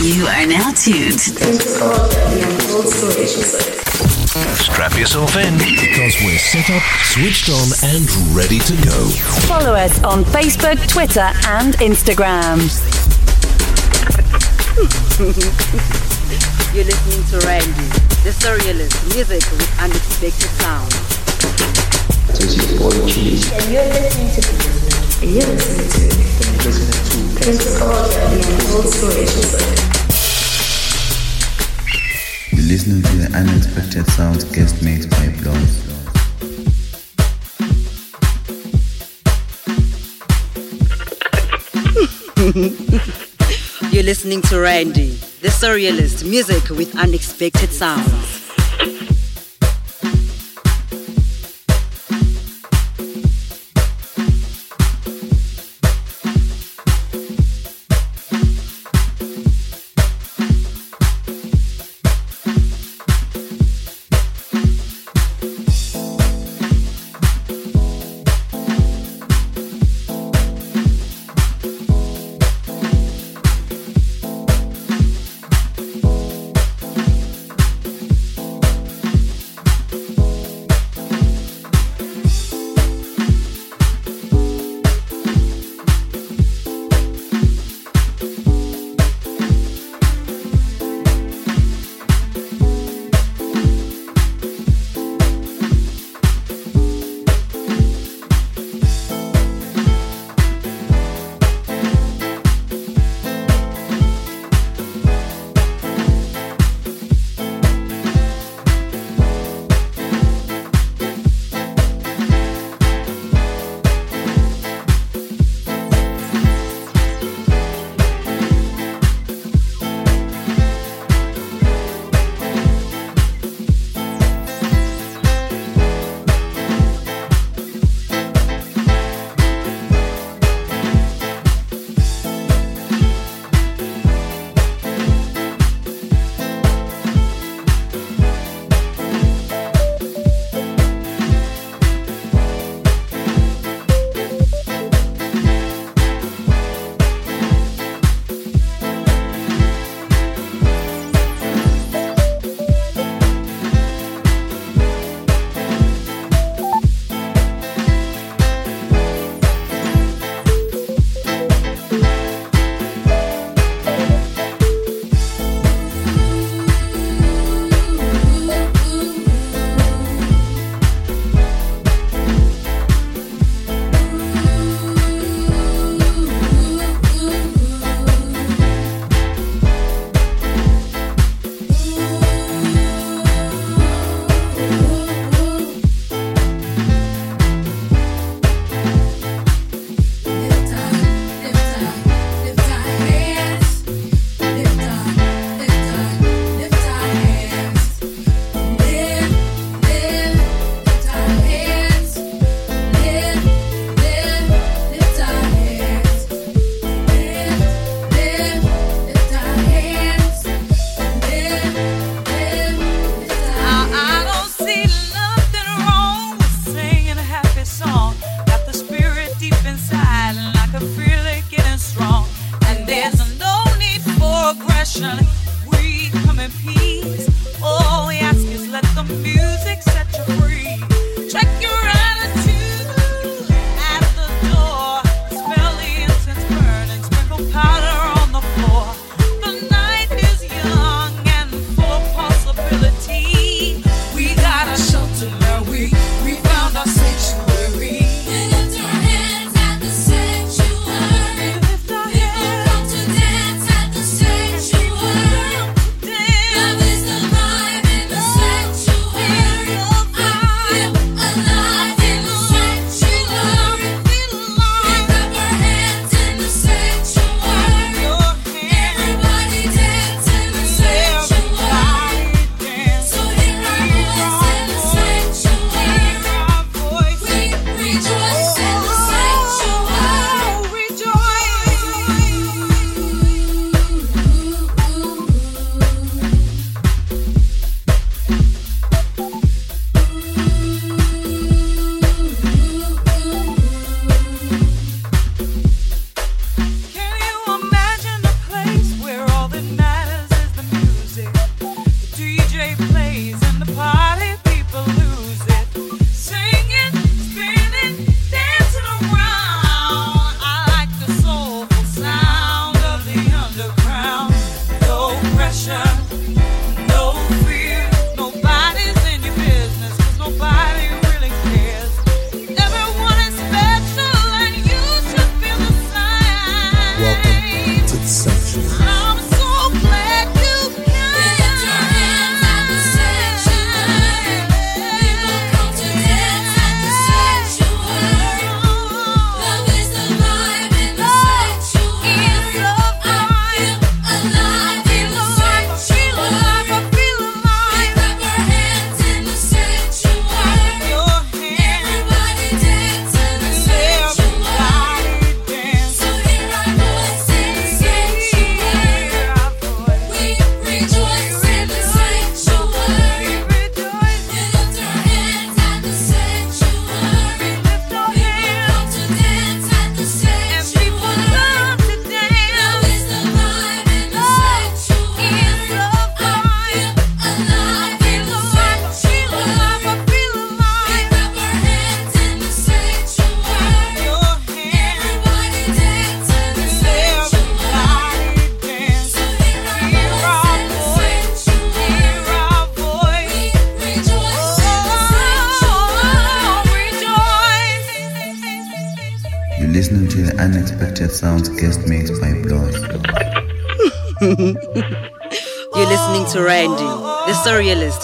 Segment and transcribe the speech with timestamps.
[0.00, 1.18] You are now tuned.
[4.58, 9.08] Strap yourself in because we're set up, switched on, and ready to go.
[9.48, 12.58] Follow us on Facebook, Twitter, and Instagram.
[16.74, 17.88] You're listening to Randy,
[18.22, 20.92] the surrealist music with unexpected sound.
[22.30, 24.77] And you're listening to
[25.20, 25.46] you're
[32.62, 35.18] listening to the Unexpected Sounds guest mix by.
[43.90, 45.08] You're listening to Randy,
[45.42, 48.37] the surrealist music with unexpected sounds.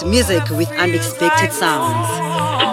[0.05, 2.64] Music with unexpected sounds.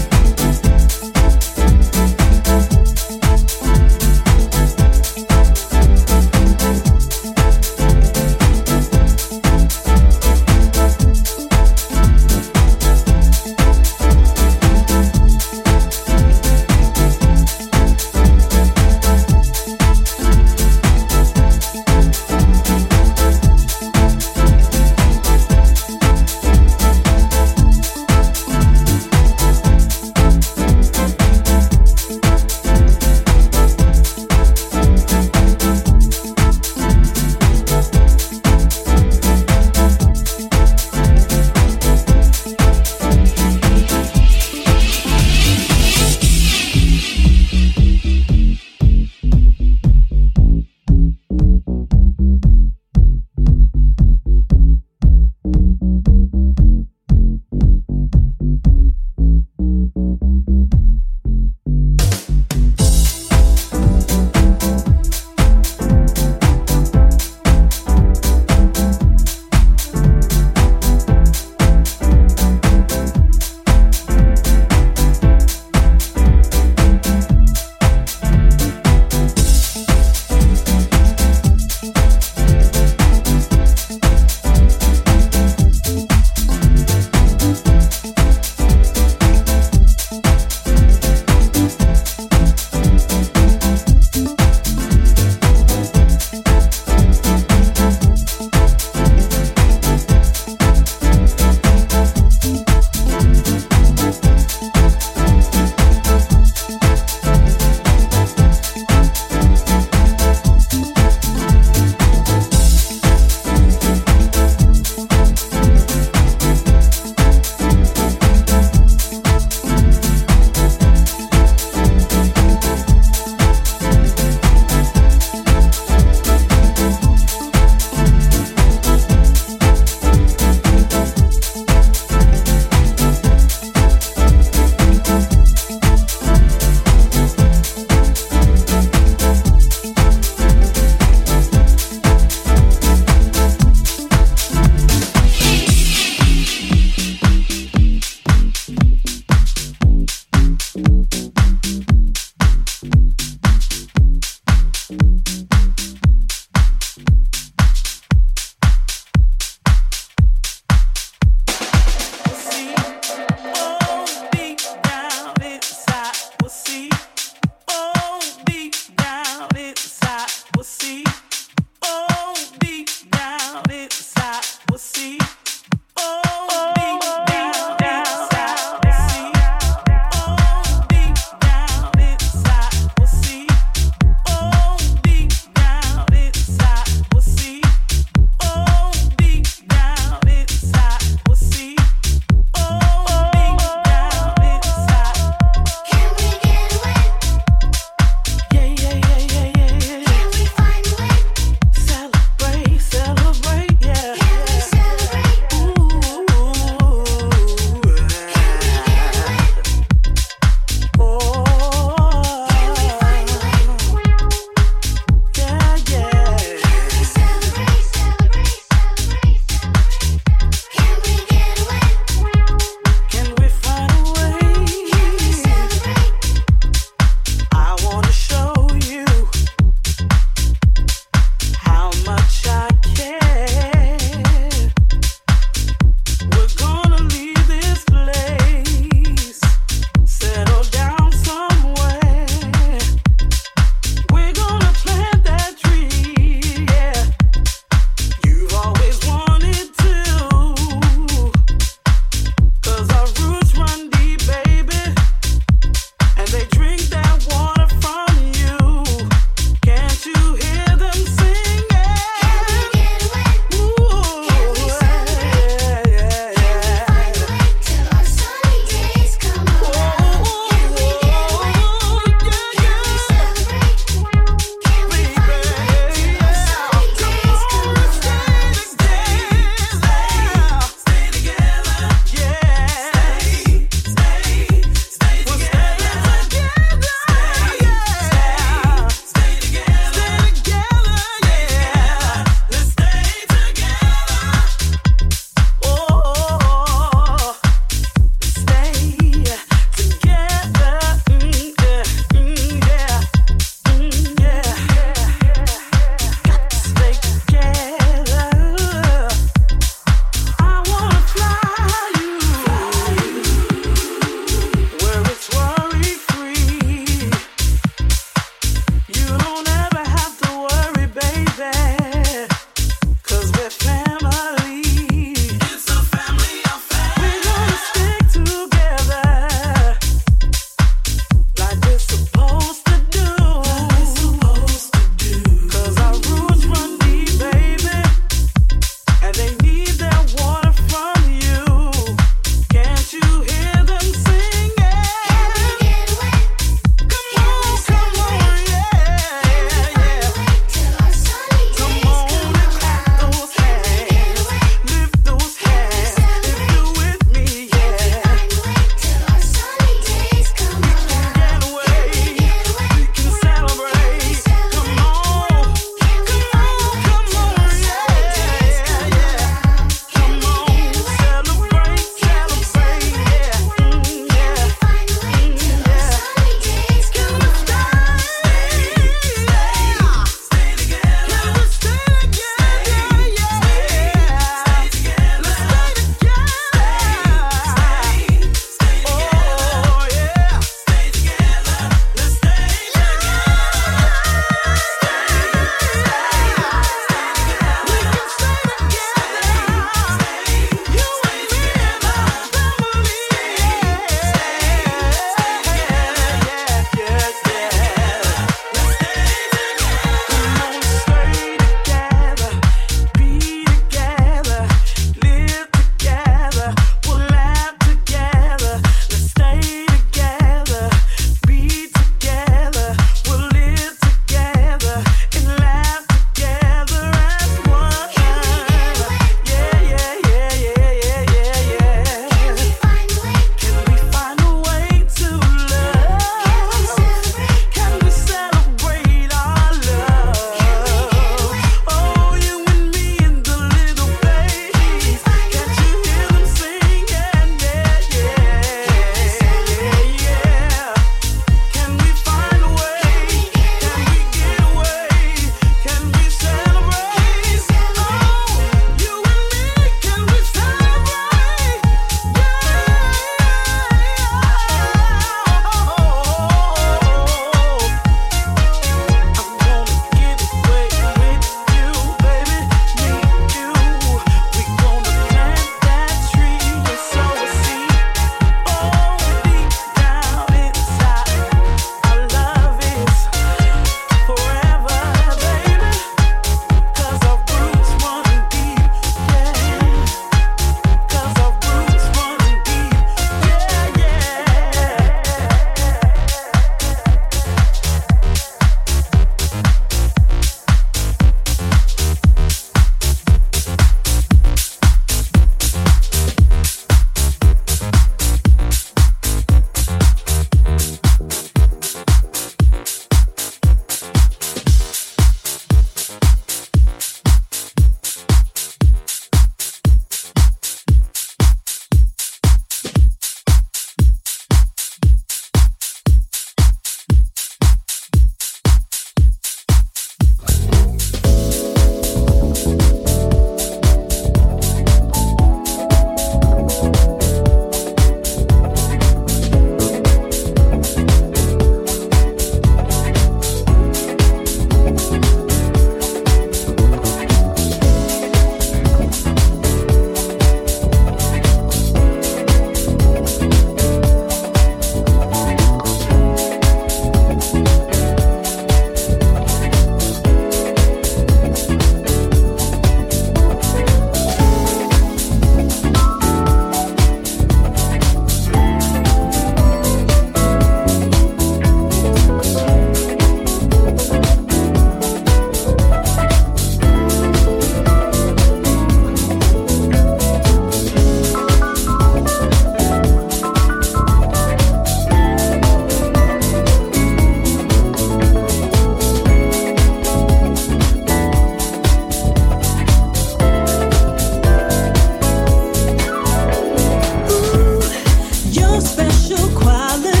[598.63, 600.00] special quality.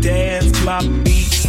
[0.00, 1.41] dance to my beat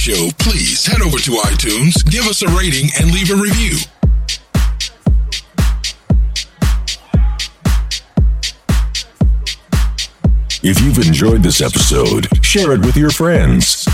[0.00, 3.76] show, please head over to iTunes, give us a rating, and leave a review.
[10.62, 13.84] If you've enjoyed this episode, share it with your friends.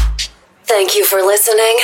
[0.62, 1.76] Thank you for listening.